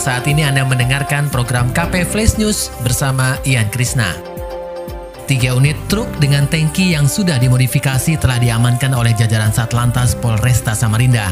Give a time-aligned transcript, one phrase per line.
[0.00, 4.16] saat ini Anda mendengarkan program KP Flash News bersama Ian Krisna.
[5.28, 11.28] Tiga unit truk dengan tangki yang sudah dimodifikasi telah diamankan oleh jajaran Satlantas Polresta Samarinda.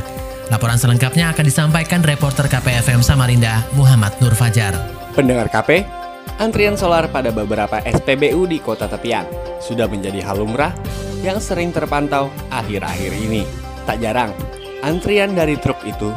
[0.53, 4.77] Laporan selengkapnya akan disampaikan reporter KPFM Samarinda, Muhammad Nur Fajar.
[5.17, 5.89] Pendengar KP,
[6.37, 9.25] antrian solar pada beberapa SPBU di kota tepian
[9.65, 10.77] sudah menjadi hal lumrah
[11.25, 13.49] yang sering terpantau akhir-akhir ini.
[13.89, 14.37] Tak jarang,
[14.85, 16.13] antrian dari truk itu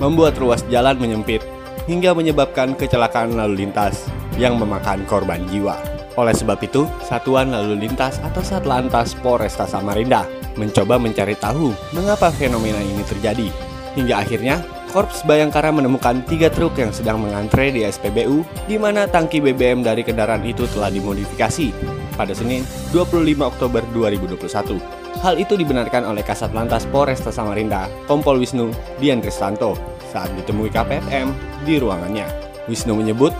[0.00, 5.76] membuat ruas jalan menyempit hingga menyebabkan kecelakaan lalu lintas yang memakan korban jiwa.
[6.18, 10.26] Oleh sebab itu, Satuan Lalu Lintas atau Satlantas Polresta Samarinda
[10.58, 13.48] mencoba mencari tahu mengapa fenomena ini terjadi.
[13.94, 14.58] Hingga akhirnya,
[14.90, 20.02] Korps Bayangkara menemukan tiga truk yang sedang mengantre di SPBU, di mana tangki BBM dari
[20.02, 21.70] kendaraan itu telah dimodifikasi
[22.18, 24.82] pada Senin 25 Oktober 2021.
[25.22, 29.78] Hal itu dibenarkan oleh Kasat Lantas Polresta Samarinda, Kompol Wisnu Dian Kristanto,
[30.10, 31.30] saat ditemui KPFM
[31.62, 32.26] di ruangannya.
[32.66, 33.30] Wisnu menyebut,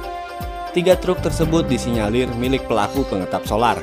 [0.70, 3.82] tiga truk tersebut disinyalir milik pelaku pengetap solar,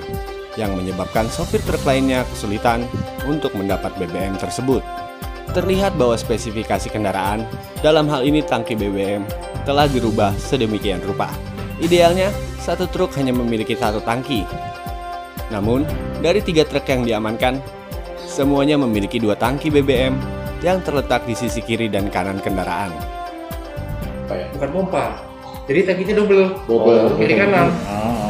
[0.56, 2.88] yang menyebabkan sopir truk lainnya kesulitan
[3.28, 5.07] untuk mendapat BBM tersebut.
[5.56, 7.48] Terlihat bahwa spesifikasi kendaraan,
[7.80, 9.24] dalam hal ini tangki BBM,
[9.64, 11.32] telah dirubah sedemikian rupa.
[11.80, 14.44] Idealnya, satu truk hanya memiliki satu tangki.
[15.48, 15.88] Namun,
[16.20, 17.64] dari tiga truk yang diamankan,
[18.28, 20.14] semuanya memiliki dua tangki BBM
[20.66, 22.92] yang terletak di sisi kiri dan kanan kendaraan.
[24.28, 25.24] bukan pompa
[25.68, 27.16] jadi tangkinya double Double.
[27.20, 28.27] kiri kanan Ah,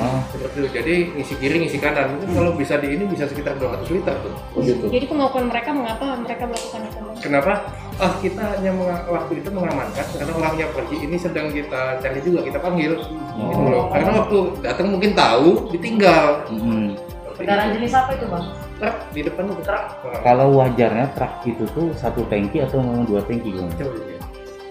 [0.47, 4.15] seperti itu jadi ngisi kiri ngisi kanan kalau bisa di ini bisa sekitar 200 liter
[4.23, 4.85] tuh oh gitu.
[4.87, 6.99] Jadi kemauan mereka mengapa mereka melakukan itu?
[7.19, 7.53] kenapa
[7.97, 8.71] ah kita hanya
[9.09, 12.93] waktu itu mengamankan karena orangnya pergi ini sedang kita cari juga kita panggil
[13.35, 13.89] gitu loh.
[13.91, 16.45] karena waktu datang mungkin tahu ditinggal.
[16.47, 18.45] Seperti Kendaraan jenis apa itu bang?
[18.77, 19.85] truk di depan itu truk
[20.21, 23.97] Kalau wajarnya truk itu tuh satu tangki atau memang dua tangki dilihat.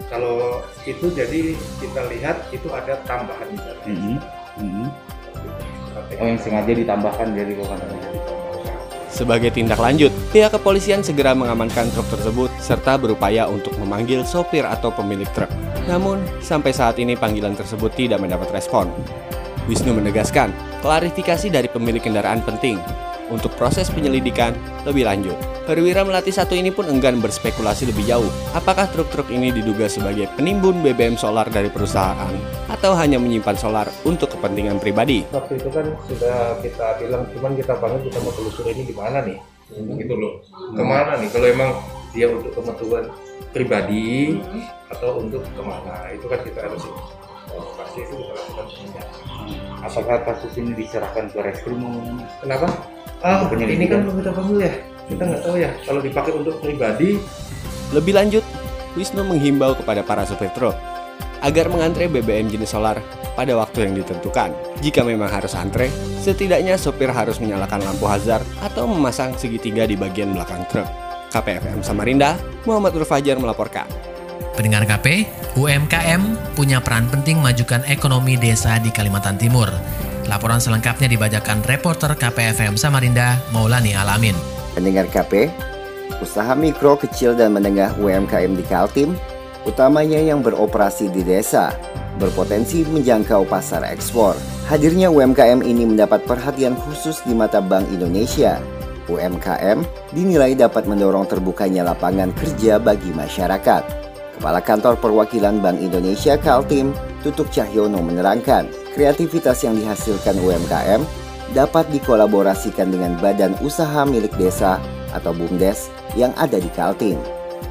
[0.07, 3.83] kalau itu jadi kita lihat itu ada tambahan di sana.
[3.91, 4.17] Mm-mm.
[4.63, 4.87] Mm-mm.
[4.87, 5.16] Seperti
[6.17, 7.79] Oh yang sengaja ditambahkan dari bukan
[9.17, 14.93] Sebagai tindak lanjut, pihak kepolisian segera mengamankan truk tersebut serta berupaya untuk memanggil sopir atau
[14.93, 15.49] pemilik truk.
[15.89, 18.93] Namun, sampai saat ini panggilan tersebut tidak mendapat respon.
[19.73, 20.53] Wisnu menegaskan,
[20.85, 22.77] klarifikasi dari pemilik kendaraan penting
[23.33, 24.53] untuk proses penyelidikan
[24.85, 25.56] lebih lanjut.
[25.67, 28.31] Perwira Melati satu ini pun enggan berspekulasi lebih jauh.
[28.55, 32.31] Apakah truk-truk ini diduga sebagai penimbun BBM solar dari perusahaan
[32.71, 35.27] atau hanya menyimpan solar untuk kepentingan pribadi?
[35.35, 39.19] waktu itu kan sudah kita bilang cuman kita bangun kita mau telusuri ini di mana
[39.27, 39.39] nih?
[39.75, 40.39] Gitu loh.
[40.71, 41.29] Ke mana nih?
[41.35, 41.71] Kalau emang
[42.15, 43.11] dia untuk kebutuhan
[43.51, 44.39] pribadi
[44.95, 46.15] atau untuk ke mana?
[46.15, 46.87] Itu kan kita harus
[47.75, 49.19] pasti itu kita lakukan penindakan.
[49.83, 51.83] Apakah kasus ini diserahkan ke reskrim?
[52.39, 52.71] kenapa?
[53.19, 53.83] Ah penyelidikan.
[53.83, 54.75] ini kan belum kita panggil ya
[55.07, 57.19] kita nggak tahu ya kalau dipakai untuk pribadi
[57.95, 58.43] Lebih lanjut,
[58.99, 60.75] Wisnu menghimbau kepada para sopir truk
[61.45, 62.99] agar mengantre BBM jenis solar
[63.37, 64.51] pada waktu yang ditentukan.
[64.81, 65.93] Jika memang harus antre,
[66.25, 70.89] setidaknya sopir harus menyalakan lampu hazard atau memasang segitiga di bagian belakang truk.
[71.31, 73.85] KPFM Samarinda, Muhammad Nur Fajar melaporkan.
[74.57, 79.69] Pendengar KP, UMKM punya peran penting majukan ekonomi desa di Kalimantan Timur.
[80.33, 84.56] Laporan selengkapnya dibacakan reporter KPFM Samarinda, Maulani Alamin.
[84.77, 85.49] Pendengar KP,
[86.21, 89.17] usaha mikro, kecil, dan menengah UMKM di Kaltim,
[89.65, 91.73] utamanya yang beroperasi di desa,
[92.21, 94.37] berpotensi menjangkau pasar ekspor.
[94.69, 98.61] Hadirnya UMKM ini mendapat perhatian khusus di mata Bank Indonesia.
[99.09, 99.81] UMKM
[100.13, 103.83] dinilai dapat mendorong terbukanya lapangan kerja bagi masyarakat.
[104.37, 106.93] Kepala Kantor Perwakilan Bank Indonesia Kaltim,
[107.25, 114.83] Tutuk Cahyono menerangkan, kreativitas yang dihasilkan UMKM dapat dikolaborasikan dengan badan usaha milik desa
[115.15, 117.21] atau BUMDes yang ada di Kaltim.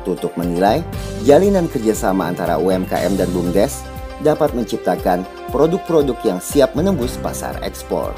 [0.06, 0.86] Tutuk menilai,
[1.25, 3.81] jalinan kerjasama antara UMKM dan BUMDes
[4.22, 8.13] dapat menciptakan produk-produk yang siap menembus pasar ekspor.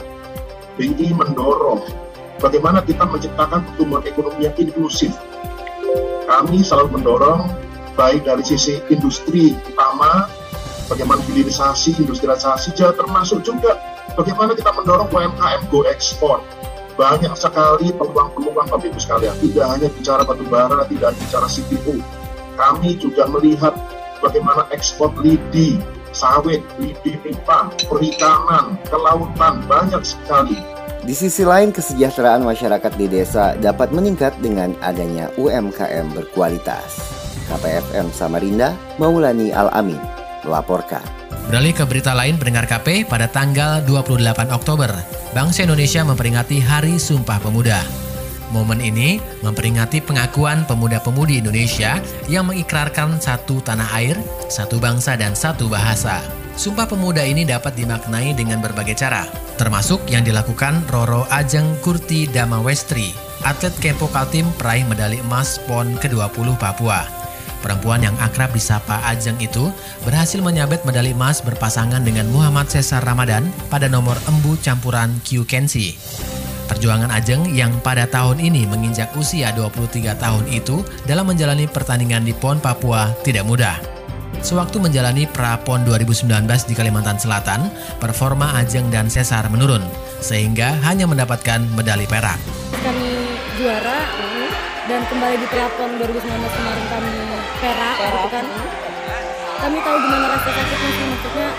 [0.77, 1.81] BI mendorong
[2.37, 5.15] bagaimana kita menciptakan pertumbuhan ekonomi yang inklusif.
[6.27, 7.49] Kami selalu mendorong
[7.97, 10.29] baik dari sisi industri utama,
[10.85, 16.39] bagaimana hilirisasi, industrialisasi, termasuk juga bagaimana kita mendorong UMKM go ekspor.
[16.97, 21.93] Banyak sekali peluang-peluang Bapak Ibu sekalian, tidak hanya bicara batu bara, tidak hanya bicara CPO.
[22.57, 23.73] Kami juga melihat
[24.17, 25.77] bagaimana ekspor lidi,
[26.09, 30.57] sawit, lidi pipa, perikanan, kelautan, banyak sekali.
[31.05, 36.99] Di sisi lain, kesejahteraan masyarakat di desa dapat meningkat dengan adanya UMKM berkualitas.
[37.47, 40.01] KPFM Samarinda, Maulani Al-Amin,
[40.47, 41.03] melaporkan.
[41.51, 44.91] Beralih ke berita lain pendengar KP, pada tanggal 28 Oktober,
[45.35, 47.83] Bangsa Indonesia memperingati Hari Sumpah Pemuda.
[48.51, 51.99] Momen ini memperingati pengakuan pemuda-pemudi Indonesia
[52.31, 54.15] yang mengikrarkan satu tanah air,
[54.47, 56.23] satu bangsa, dan satu bahasa.
[56.55, 59.27] Sumpah pemuda ini dapat dimaknai dengan berbagai cara,
[59.59, 63.13] termasuk yang dilakukan Roro Ajeng Kurti Damawestri,
[63.45, 67.16] atlet Kempo Kaltim peraih medali emas PON ke-20 Papua.
[67.67, 69.67] Perempuan yang akrab disapa Ajeng itu
[70.07, 75.99] berhasil menyabet medali emas berpasangan dengan Muhammad Cesar Ramadan pada nomor embu campuran Q Kensi.
[76.71, 82.31] Perjuangan Ajeng yang pada tahun ini menginjak usia 23 tahun itu dalam menjalani pertandingan di
[82.31, 83.75] PON Papua tidak mudah.
[84.39, 87.67] Sewaktu menjalani pra-PON 2019 di Kalimantan Selatan,
[87.99, 89.83] performa Ajeng dan Cesar menurun,
[90.23, 92.39] sehingga hanya mendapatkan medali perak.
[92.79, 93.11] Kami
[93.59, 94.07] juara
[94.87, 97.26] dan kembali di pra-PON 2019 kemarin kami
[97.57, 98.45] perak, gitu kan.
[99.57, 101.49] Kami tahu gimana rasa sakitnya sih maksudnya.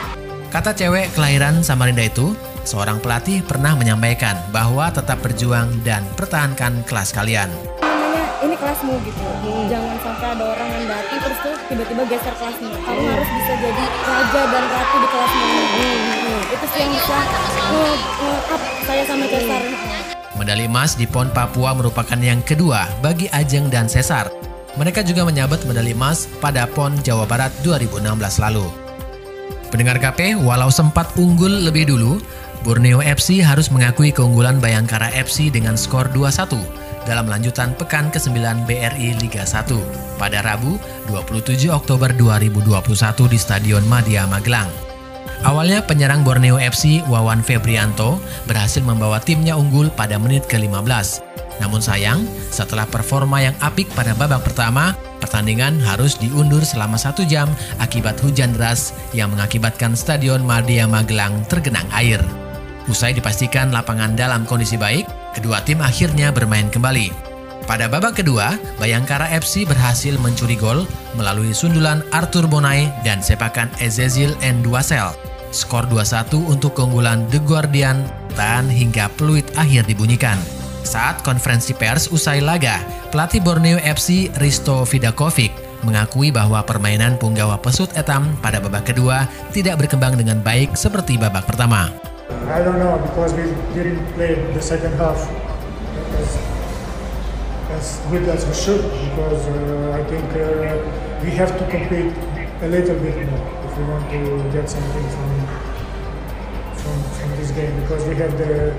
[0.49, 2.33] Kata cewek kelahiran Samarinda itu,
[2.65, 7.53] seorang pelatih pernah menyampaikan bahwa tetap berjuang dan pertahankan kelas kalian.
[7.85, 9.21] namanya ini kelasmu gitu.
[9.69, 12.71] Jangan sampai ada orang yang datang terus tuh tiba-tiba geser kelasmu.
[12.71, 15.45] Kamu harus bisa jadi raja dan ratu di kelasmu.
[16.49, 17.17] Itu sih yang bisa
[17.69, 19.63] nge- nge-up saya sama Cesar.
[20.39, 24.48] Medali emas di PON Papua merupakan yang kedua bagi Ajeng dan Cesar.
[24.77, 28.05] Mereka juga menyabet medali emas pada PON Jawa Barat 2016
[28.45, 28.69] lalu.
[29.73, 32.21] Pendengar KP, walau sempat unggul lebih dulu,
[32.67, 36.59] Borneo FC harus mengakui keunggulan Bayangkara FC dengan skor 2-1
[37.07, 40.77] dalam lanjutan pekan ke-9 BRI Liga 1 pada Rabu
[41.09, 44.69] 27 Oktober 2021 di Stadion Madia Magelang.
[45.47, 48.19] Awalnya penyerang Borneo FC Wawan Febrianto
[48.51, 51.28] berhasil membawa timnya unggul pada menit ke-15.
[51.59, 52.23] Namun sayang,
[52.55, 57.51] setelah performa yang apik pada babak pertama, pertandingan harus diundur selama satu jam
[57.83, 62.23] akibat hujan deras yang mengakibatkan Stadion Madia Magelang tergenang air.
[62.89, 65.05] Usai dipastikan lapangan dalam kondisi baik,
[65.37, 67.29] kedua tim akhirnya bermain kembali.
[67.69, 74.33] Pada babak kedua, Bayangkara FC berhasil mencuri gol melalui sundulan Arthur Bonai dan sepakan Ezezil
[74.41, 75.13] Enduasel.
[75.53, 78.09] Skor 2-1 untuk keunggulan The Guardian
[78.41, 80.41] tahan hingga peluit akhir dibunyikan.
[80.87, 82.79] Saat konferensi pers usai laga,
[83.11, 85.51] pelatih Borneo FC Risto Vidakovic
[85.83, 91.47] mengakui bahwa permainan Punggawa Pesut Etam pada babak kedua tidak berkembang dengan baik seperti babak
[91.47, 91.91] pertama.
[92.49, 93.47] I don't know because we
[93.77, 95.19] didn't play the second half
[96.19, 96.31] as,
[97.77, 98.83] as good as we should
[99.13, 100.77] because uh, I think uh,
[101.23, 102.13] we have to compete
[102.63, 104.21] a little bit more if we want to
[104.51, 105.31] get something from
[106.75, 108.73] from, from this game because we have the